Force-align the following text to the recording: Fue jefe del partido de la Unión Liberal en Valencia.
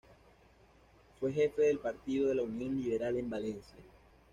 Fue 1.19 1.31
jefe 1.31 1.61
del 1.61 1.77
partido 1.77 2.27
de 2.27 2.33
la 2.33 2.41
Unión 2.41 2.75
Liberal 2.81 3.17
en 3.17 3.29
Valencia. 3.29 3.83